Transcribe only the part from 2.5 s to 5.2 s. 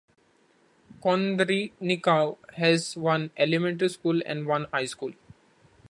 has one elementary school and one high school.